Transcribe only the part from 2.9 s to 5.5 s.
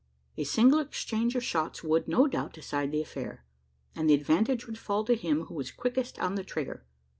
the affair; and the advantage would fall to him